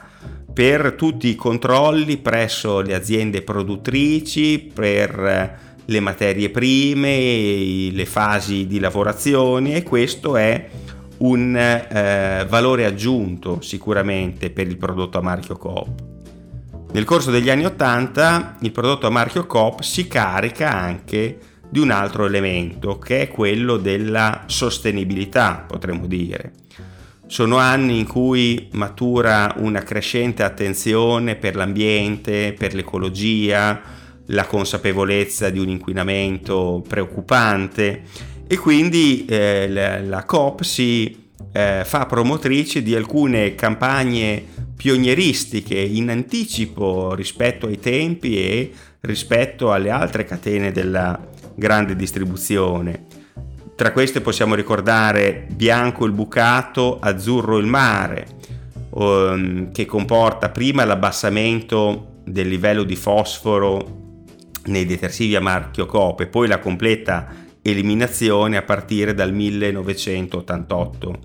per 0.53 0.95
tutti 0.97 1.29
i 1.29 1.35
controlli 1.35 2.17
presso 2.17 2.81
le 2.81 2.95
aziende 2.95 3.43
produttrici, 3.43 4.71
per 4.73 5.67
le 5.85 6.01
materie 6.01 6.51
prime, 6.51 7.91
le 7.91 8.07
fasi 8.07 8.67
di 8.67 8.79
lavorazione 8.79 9.77
e 9.77 9.83
questo 9.83 10.37
è 10.37 10.69
un 11.19 11.57
eh, 11.57 12.47
valore 12.49 12.85
aggiunto 12.85 13.61
sicuramente 13.61 14.51
per 14.51 14.67
il 14.67 14.77
prodotto 14.77 15.19
a 15.19 15.23
marchio 15.23 15.57
Coop. 15.57 16.05
Nel 16.93 17.05
corso 17.05 17.31
degli 17.31 17.51
anni 17.51 17.65
80 17.65 18.57
il 18.61 18.73
prodotto 18.73 19.07
a 19.07 19.11
marchio 19.11 19.47
Coop 19.47 19.81
si 19.81 20.07
carica 20.07 20.73
anche 20.73 21.39
di 21.71 21.79
un 21.79 21.91
altro 21.91 22.25
elemento 22.27 22.99
che 22.99 23.23
è 23.23 23.29
quello 23.29 23.77
della 23.77 24.45
sostenibilità, 24.47 25.65
potremmo 25.67 26.07
dire. 26.07 26.53
Sono 27.27 27.59
anni 27.59 27.99
in 27.99 28.07
cui 28.07 28.69
matura 28.73 29.55
una 29.59 29.83
crescente 29.83 30.43
attenzione 30.43 31.37
per 31.37 31.57
l'ambiente, 31.57 32.55
per 32.57 32.75
l'ecologia, 32.75 33.81
la 34.27 34.47
consapevolezza 34.47 35.51
di 35.51 35.59
un 35.59 35.69
inquinamento 35.69 36.83
preoccupante 36.87 38.03
e 38.47 38.57
quindi 38.57 39.27
eh, 39.27 39.69
la, 39.69 40.01
la 40.01 40.25
COP 40.25 40.63
si 40.63 41.27
eh, 41.53 41.83
fa 41.85 42.07
promotrice 42.07 42.83
di 42.83 42.95
alcune 42.95 43.55
campagne 43.55 44.45
pionieristiche 44.77 45.79
in 45.79 46.09
anticipo 46.09 47.15
rispetto 47.15 47.67
ai 47.67 47.79
tempi 47.79 48.39
e 48.39 48.73
rispetto 49.01 49.73
alle 49.73 49.91
altre 49.91 50.25
catene 50.25 50.73
della 50.73 51.19
grande 51.59 51.97
distribuzione. 51.97 53.07
Tra 53.75 53.93
queste 53.93 54.21
possiamo 54.21 54.55
ricordare 54.55 55.47
Bianco 55.51 56.05
il 56.05 56.13
bucato, 56.13 56.99
Azzurro 57.01 57.59
il 57.59 57.67
mare, 57.67 58.27
um, 58.91 59.73
che 59.73 59.85
comporta 59.85 60.51
prima 60.51 60.85
l'abbassamento 60.85 62.21
del 62.25 62.49
livello 62.49 62.85
di 62.85 62.97
fosforo 62.97 63.97
nei 64.67 64.87
detersivi 64.87 65.35
a 65.35 65.41
marchio 65.41 65.87
Coop 65.87 66.21
e 66.21 66.27
poi 66.27 66.47
la 66.47 66.59
completa 66.59 67.27
eliminazione 67.63 68.57
a 68.57 68.63
partire 68.63 69.15
dal 69.15 69.33
1988. 69.33 71.19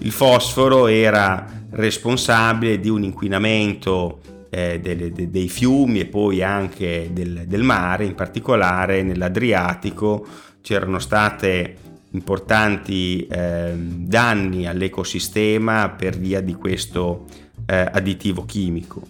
Il 0.00 0.12
fosforo 0.12 0.86
era 0.86 1.46
responsabile 1.70 2.80
di 2.80 2.88
un 2.88 3.04
inquinamento 3.04 4.20
eh, 4.50 4.80
delle, 4.80 5.12
de, 5.12 5.30
dei 5.30 5.48
fiumi 5.48 6.00
e 6.00 6.06
poi 6.06 6.42
anche 6.42 7.10
del, 7.12 7.44
del 7.46 7.62
mare, 7.62 8.04
in 8.04 8.14
particolare 8.14 9.02
nell'Adriatico 9.02 10.26
c'erano 10.60 10.98
state 10.98 11.76
importanti 12.12 13.26
eh, 13.26 13.72
danni 13.76 14.66
all'ecosistema 14.66 15.90
per 15.90 16.16
via 16.16 16.40
di 16.40 16.54
questo 16.54 17.26
eh, 17.66 17.88
additivo 17.92 18.44
chimico. 18.44 19.02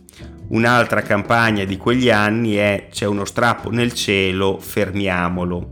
Un'altra 0.48 1.02
campagna 1.02 1.64
di 1.64 1.76
quegli 1.76 2.10
anni 2.10 2.54
è 2.54 2.88
C'è 2.90 3.06
uno 3.06 3.24
strappo 3.24 3.70
nel 3.70 3.92
cielo, 3.92 4.58
fermiamolo. 4.58 5.70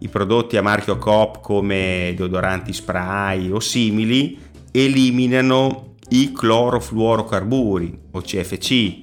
I 0.00 0.08
prodotti 0.08 0.56
a 0.56 0.62
marchio 0.62 0.96
Coop 0.98 1.40
come 1.40 2.14
deodoranti 2.16 2.72
spray 2.72 3.50
o 3.50 3.60
simili 3.60 4.38
eliminano 4.70 5.95
i 6.10 6.32
clorofluorocarburi 6.32 7.98
o 8.12 8.20
CFC 8.20 9.00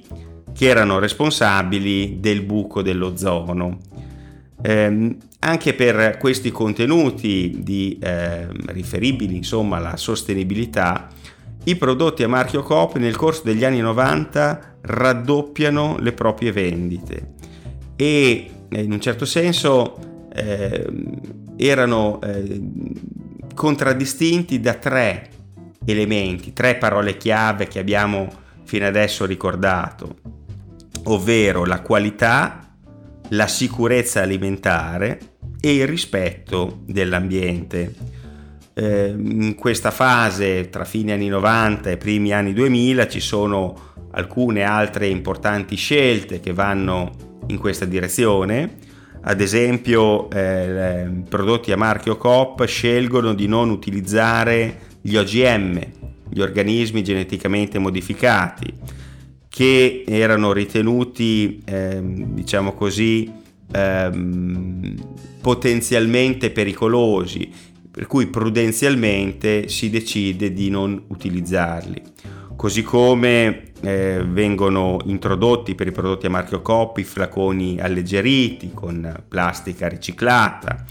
che 0.54 0.68
erano 0.68 0.98
responsabili 0.98 2.20
del 2.20 2.42
buco 2.42 2.80
dell'ozono. 2.80 3.78
Eh, 4.62 5.16
anche 5.40 5.74
per 5.74 6.16
questi 6.16 6.50
contenuti 6.50 7.58
di, 7.62 7.98
eh, 8.00 8.46
riferibili 8.66 9.36
insomma, 9.36 9.76
alla 9.76 9.96
sostenibilità, 9.96 11.08
i 11.64 11.76
prodotti 11.76 12.22
a 12.22 12.28
marchio 12.28 12.62
Coop 12.62 12.96
nel 12.96 13.16
corso 13.16 13.42
degli 13.44 13.64
anni 13.64 13.80
90 13.80 14.76
raddoppiano 14.82 15.98
le 15.98 16.12
proprie 16.12 16.52
vendite 16.52 17.32
e 17.96 18.50
eh, 18.68 18.82
in 18.82 18.92
un 18.92 19.00
certo 19.00 19.24
senso 19.24 20.26
eh, 20.32 20.86
erano 21.56 22.18
contraddistinti 23.54 24.60
da 24.60 24.74
tre 24.74 25.30
elementi, 25.84 26.52
tre 26.52 26.76
parole 26.76 27.16
chiave 27.16 27.66
che 27.66 27.78
abbiamo 27.78 28.28
fino 28.64 28.86
adesso 28.86 29.26
ricordato, 29.26 30.16
ovvero 31.04 31.64
la 31.64 31.80
qualità, 31.80 32.74
la 33.30 33.46
sicurezza 33.46 34.22
alimentare 34.22 35.18
e 35.60 35.74
il 35.74 35.86
rispetto 35.86 36.82
dell'ambiente. 36.86 37.94
Eh, 38.74 39.14
in 39.16 39.54
questa 39.54 39.90
fase, 39.90 40.68
tra 40.68 40.84
fine 40.84 41.12
anni 41.12 41.28
90 41.28 41.90
e 41.90 41.96
primi 41.96 42.32
anni 42.32 42.52
2000, 42.52 43.08
ci 43.08 43.20
sono 43.20 43.92
alcune 44.12 44.62
altre 44.62 45.06
importanti 45.06 45.76
scelte 45.76 46.40
che 46.40 46.52
vanno 46.52 47.34
in 47.46 47.58
questa 47.58 47.84
direzione. 47.84 48.76
Ad 49.26 49.40
esempio, 49.40 50.28
eh, 50.30 51.08
prodotti 51.28 51.72
a 51.72 51.76
marchio 51.76 52.16
Coop 52.16 52.64
scelgono 52.64 53.32
di 53.32 53.46
non 53.46 53.70
utilizzare 53.70 54.92
gli 55.06 55.16
OGM, 55.16 55.80
gli 56.30 56.40
organismi 56.40 57.04
geneticamente 57.04 57.78
modificati, 57.78 58.72
che 59.50 60.02
erano 60.06 60.54
ritenuti, 60.54 61.60
ehm, 61.62 62.32
diciamo 62.32 62.72
così, 62.72 63.30
ehm, 63.70 64.94
potenzialmente 65.42 66.50
pericolosi, 66.50 67.50
per 67.90 68.06
cui 68.06 68.28
prudenzialmente 68.28 69.68
si 69.68 69.90
decide 69.90 70.54
di 70.54 70.70
non 70.70 71.04
utilizzarli. 71.08 72.00
Così 72.56 72.82
come 72.82 73.72
eh, 73.82 74.24
vengono 74.26 75.00
introdotti 75.04 75.74
per 75.74 75.88
i 75.88 75.92
prodotti 75.92 76.24
a 76.24 76.30
marchio 76.30 76.62
Coop 76.62 76.96
i 76.96 77.04
flaconi 77.04 77.78
alleggeriti 77.78 78.70
con 78.72 79.22
plastica 79.28 79.86
riciclata 79.86 80.82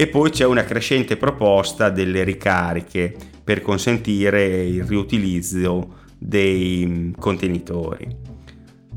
e 0.00 0.06
poi 0.06 0.30
c'è 0.30 0.44
una 0.44 0.62
crescente 0.62 1.16
proposta 1.16 1.90
delle 1.90 2.22
ricariche 2.22 3.12
per 3.42 3.62
consentire 3.62 4.64
il 4.64 4.84
riutilizzo 4.84 5.96
dei 6.16 6.86
mm, 6.86 7.12
contenitori. 7.18 8.06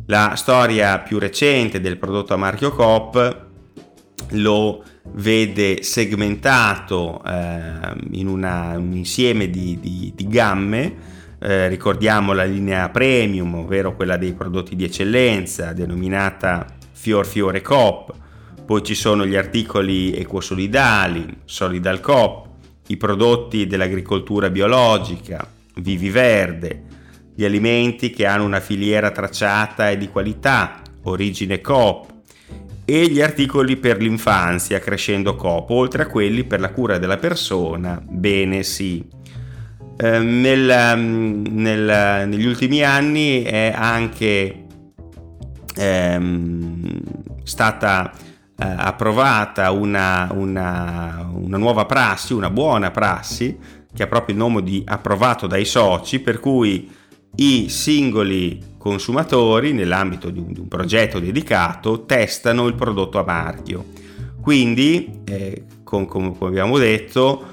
La 0.06 0.34
storia 0.36 1.00
più 1.00 1.18
recente 1.18 1.82
del 1.82 1.98
prodotto 1.98 2.36
a 2.36 2.38
marchio 2.38 2.70
Coop 2.70 3.46
lo 4.34 4.84
vede 5.14 5.82
segmentato 5.82 7.20
eh, 7.26 7.96
in 8.12 8.28
una, 8.28 8.78
un 8.78 8.94
insieme 8.94 9.50
di, 9.50 9.80
di, 9.80 10.14
di 10.16 10.28
gamme, 10.28 10.96
eh, 11.40 11.68
ricordiamo 11.68 12.34
la 12.34 12.44
linea 12.44 12.90
premium, 12.90 13.56
ovvero 13.56 13.96
quella 13.96 14.18
dei 14.18 14.34
prodotti 14.34 14.76
di 14.76 14.84
eccellenza, 14.84 15.74
denominata 15.74 16.68
Fior 16.92 17.26
Fiore 17.26 17.64
Coop, 17.64 18.20
poi 18.72 18.84
ci 18.84 18.96
sono 18.96 19.26
gli 19.26 19.36
articoli 19.36 20.16
ecosolidali, 20.16 21.26
Solidal 21.44 22.00
Coop, 22.00 22.48
i 22.88 22.96
prodotti 22.96 23.68
dell'agricoltura 23.68 24.50
biologica, 24.50 25.46
Vivi 25.82 26.10
Verde, 26.10 26.84
gli 27.36 27.44
alimenti 27.44 28.12
che 28.12 28.26
hanno 28.26 28.46
una 28.46 28.62
filiera 28.62 29.12
tracciata 29.12 29.90
e 29.90 29.98
di 29.98 30.08
qualità, 30.08 30.80
Origine 31.04 31.60
Coop, 31.60 32.14
e 32.86 33.10
gli 33.10 33.20
articoli 33.20 33.76
per 33.76 34.02
l'infanzia, 34.02 34.80
Crescendo 34.80 35.36
Coop, 35.36 35.70
oltre 35.72 36.04
a 36.04 36.08
quelli 36.08 36.46
per 36.46 36.62
la 36.62 36.72
cura 36.72 36.98
della 36.98 37.18
persona, 37.18 38.02
Bene 38.02 38.64
Sì. 38.64 39.06
Eh, 39.98 40.20
nel, 40.20 40.98
nel, 40.98 42.26
negli 42.26 42.46
ultimi 42.46 42.82
anni 42.86 43.42
è 43.42 43.74
anche 43.76 44.66
ehm, 45.76 47.02
stata 47.44 48.30
eh, 48.62 48.76
approvata 48.78 49.72
una, 49.72 50.30
una, 50.32 51.28
una 51.34 51.58
nuova 51.58 51.86
prassi, 51.86 52.34
una 52.34 52.52
buona 52.52 52.92
prassi, 52.92 53.58
che 53.92 54.04
ha 54.04 54.08
proprio 54.08 54.36
il 54.36 54.42
nome 54.42 54.62
di 54.62 54.84
approvato 54.86 55.48
dai 55.48 55.66
soci, 55.66 56.20
per 56.20 56.40
cui 56.40 56.90
i 57.38 57.70
singoli 57.70 58.62
consumatori 58.78 59.74
nell'ambito 59.74 60.30
di 60.30 60.40
un, 60.40 60.54
di 60.54 60.60
un, 60.60 60.68
progetto 60.68 61.20
dedicato 61.20 62.06
testano 62.06 62.68
il 62.68 62.76
prodotto 62.76 63.18
a 63.18 63.24
marchio. 63.26 63.86
Quindi, 64.40 65.22
eh, 65.26 65.64
con, 65.84 66.06
come 66.06 66.36
abbiamo 66.42 66.78
detto, 66.78 67.46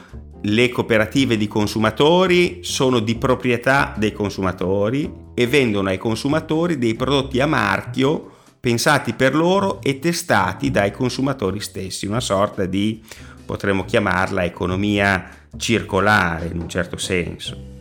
le 0.42 0.68
cooperative 0.68 1.38
di 1.38 1.48
consumatori 1.48 2.60
sono 2.62 2.98
di 2.98 3.16
proprietà 3.16 3.94
dei 3.96 4.12
consumatori 4.12 5.10
e 5.32 5.46
vendono 5.46 5.88
ai 5.88 5.98
consumatori 5.98 6.76
dei 6.76 6.94
prodotti 6.94 7.40
a 7.40 7.46
marchio 7.46 8.36
pensati 8.60 9.12
per 9.14 9.34
loro 9.34 9.80
e 9.82 9.98
testati 9.98 10.70
dai 10.70 10.90
consumatori 10.90 11.60
stessi, 11.60 12.06
una 12.06 12.20
sorta 12.20 12.66
di, 12.66 13.02
potremmo 13.44 13.84
chiamarla, 13.84 14.44
economia 14.44 15.28
circolare 15.56 16.46
in 16.46 16.60
un 16.60 16.68
certo 16.68 16.96
senso. 16.96 17.76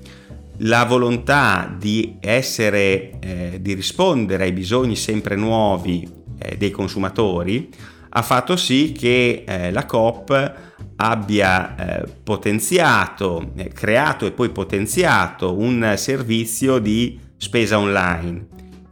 La 0.61 0.85
volontà 0.85 1.73
di 1.77 2.17
essere, 2.19 3.19
eh, 3.19 3.57
di 3.61 3.73
rispondere 3.73 4.45
ai 4.45 4.51
bisogni 4.51 4.95
sempre 4.95 5.35
nuovi 5.35 6.09
eh, 6.39 6.57
dei 6.57 6.71
consumatori 6.71 7.69
ha 8.09 8.21
fatto 8.21 8.55
sì 8.55 8.93
che 8.93 9.43
eh, 9.45 9.71
la 9.71 9.85
COP 9.85 10.53
abbia 10.95 11.75
eh, 11.75 12.07
potenziato, 12.23 13.51
eh, 13.55 13.67
creato 13.67 14.25
e 14.25 14.31
poi 14.31 14.49
potenziato 14.49 15.55
un 15.55 15.93
servizio 15.97 16.79
di 16.79 17.19
spesa 17.37 17.77
online, 17.77 18.47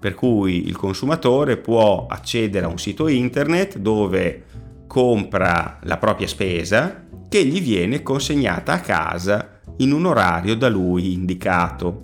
per 0.06 0.14
cui 0.14 0.68
il 0.68 0.78
consumatore 0.78 1.58
può 1.58 2.06
accedere 2.08 2.68
a 2.68 2.70
un 2.70 2.78
sito 2.78 3.08
internet 3.08 3.80
dove 3.80 4.44
compra 4.86 5.80
la 5.82 5.98
propria 5.98 6.28
spesa 6.28 7.06
che 7.28 7.44
gli 7.44 7.60
viene 7.60 8.04
consegnata 8.04 8.74
a 8.74 8.82
casa 8.82 9.62
in 9.78 9.92
un 9.92 10.06
orario 10.06 10.56
da 10.56 10.70
lui 10.70 11.14
indicato. 11.14 12.04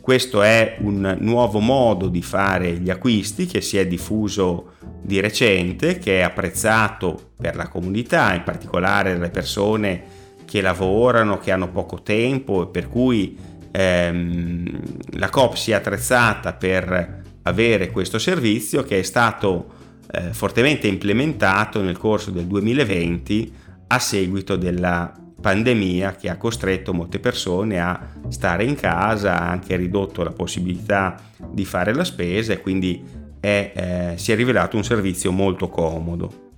Questo 0.00 0.42
è 0.42 0.76
un 0.78 1.16
nuovo 1.18 1.58
modo 1.58 2.06
di 2.06 2.22
fare 2.22 2.74
gli 2.74 2.88
acquisti 2.88 3.46
che 3.46 3.60
si 3.60 3.78
è 3.78 3.84
diffuso 3.84 4.74
di 5.02 5.18
recente, 5.18 5.98
che 5.98 6.20
è 6.20 6.22
apprezzato 6.22 7.30
per 7.36 7.56
la 7.56 7.66
comunità, 7.66 8.32
in 8.32 8.44
particolare 8.44 9.14
dalle 9.14 9.30
persone 9.30 10.02
che 10.44 10.60
lavorano, 10.60 11.38
che 11.38 11.50
hanno 11.50 11.68
poco 11.68 12.00
tempo 12.02 12.62
e 12.62 12.66
per 12.68 12.88
cui 12.88 13.36
ehm, 13.72 14.80
la 15.14 15.28
COP 15.30 15.56
si 15.56 15.72
è 15.72 15.74
attrezzata 15.74 16.52
per 16.52 17.19
avere 17.42 17.90
questo 17.90 18.18
servizio 18.18 18.82
che 18.82 18.98
è 18.98 19.02
stato 19.02 19.78
eh, 20.12 20.32
fortemente 20.32 20.86
implementato 20.86 21.80
nel 21.80 21.96
corso 21.96 22.30
del 22.30 22.46
2020 22.46 23.52
a 23.88 23.98
seguito 23.98 24.56
della 24.56 25.12
pandemia 25.40 26.16
che 26.16 26.28
ha 26.28 26.36
costretto 26.36 26.92
molte 26.92 27.18
persone 27.18 27.80
a 27.80 28.08
stare 28.28 28.64
in 28.64 28.74
casa, 28.74 29.40
ha 29.40 29.48
anche 29.48 29.74
ridotto 29.76 30.22
la 30.22 30.30
possibilità 30.30 31.18
di 31.50 31.64
fare 31.64 31.94
la 31.94 32.04
spesa 32.04 32.52
e 32.52 32.60
quindi 32.60 33.02
è, 33.40 33.72
eh, 33.74 34.18
si 34.18 34.32
è 34.32 34.36
rivelato 34.36 34.76
un 34.76 34.84
servizio 34.84 35.32
molto 35.32 35.68
comodo. 35.68 36.48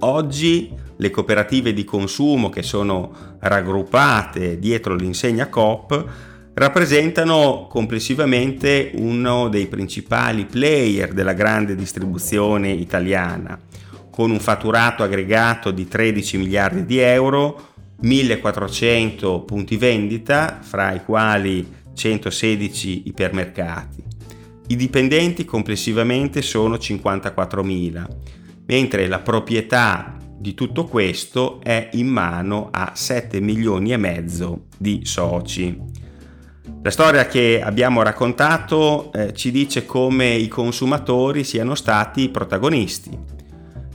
Oggi 0.00 0.72
le 0.96 1.10
cooperative 1.10 1.72
di 1.72 1.84
consumo 1.84 2.50
che 2.50 2.62
sono 2.62 3.36
raggruppate 3.38 4.58
dietro 4.58 4.94
l'insegna 4.94 5.48
Coop 5.48 6.06
rappresentano 6.60 7.68
complessivamente 7.70 8.90
uno 8.96 9.48
dei 9.48 9.66
principali 9.66 10.44
player 10.44 11.14
della 11.14 11.32
grande 11.32 11.74
distribuzione 11.74 12.68
italiana, 12.70 13.58
con 14.10 14.30
un 14.30 14.38
fatturato 14.40 15.02
aggregato 15.02 15.70
di 15.70 15.88
13 15.88 16.36
miliardi 16.36 16.84
di 16.84 16.98
euro, 16.98 17.68
1400 18.00 19.40
punti 19.40 19.78
vendita, 19.78 20.58
fra 20.60 20.92
i 20.92 21.02
quali 21.02 21.66
116 21.94 23.04
ipermercati. 23.06 24.04
I 24.66 24.76
dipendenti 24.76 25.46
complessivamente 25.46 26.42
sono 26.42 26.74
54.000, 26.74 28.06
mentre 28.66 29.06
la 29.06 29.20
proprietà 29.20 30.18
di 30.38 30.52
tutto 30.52 30.84
questo 30.84 31.58
è 31.62 31.88
in 31.92 32.08
mano 32.08 32.68
a 32.70 32.92
7 32.94 33.40
milioni 33.40 33.92
e 33.92 33.96
mezzo 33.96 34.66
di 34.76 35.00
soci. 35.04 36.09
La 36.82 36.90
storia 36.90 37.26
che 37.26 37.60
abbiamo 37.62 38.02
raccontato 38.02 39.12
eh, 39.12 39.34
ci 39.34 39.50
dice 39.50 39.84
come 39.84 40.34
i 40.34 40.48
consumatori 40.48 41.44
siano 41.44 41.74
stati 41.74 42.28
protagonisti. 42.28 43.10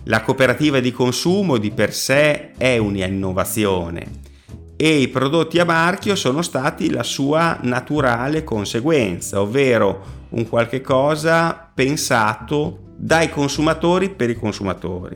La 0.06 0.22
cooperativa 0.22 0.80
di 0.80 0.92
consumo 0.92 1.58
di 1.58 1.72
per 1.72 1.94
sé 1.94 2.52
è 2.52 2.78
un'innovazione 2.78 4.24
e 4.78 5.00
i 5.00 5.08
prodotti 5.08 5.58
a 5.60 5.66
marchio 5.66 6.16
sono 6.16 6.42
stati 6.42 6.92
la 6.92 7.04
sua 7.04 7.58
naturale 7.62 8.44
conseguenza, 8.44 9.42
ovvero 9.42 10.24
un 10.30 10.48
qualche 10.50 10.82
cosa 10.82 11.72
pensato 11.74 12.80
dai 12.98 13.30
consumatori 13.30 14.10
per 14.10 14.30
i 14.30 14.36
consumatori. 14.36 15.16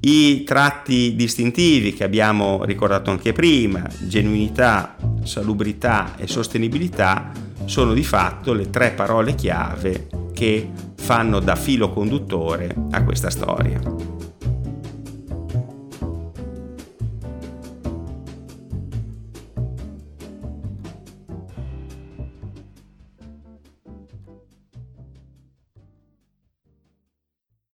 I 0.00 0.44
tratti 0.44 1.16
distintivi 1.16 1.92
che 1.92 2.04
abbiamo 2.04 2.64
ricordato 2.64 3.10
anche 3.10 3.32
prima, 3.32 3.88
genuinità, 4.02 4.96
salubrità 5.24 6.16
e 6.16 6.26
sostenibilità, 6.26 7.32
sono 7.64 7.92
di 7.92 8.04
fatto 8.04 8.52
le 8.52 8.70
tre 8.70 8.92
parole 8.92 9.34
chiave 9.34 10.06
che 10.32 10.70
fanno 10.96 11.40
da 11.40 11.56
filo 11.56 11.90
conduttore 11.90 12.74
a 12.90 13.02
questa 13.02 13.30
storia. 13.30 14.15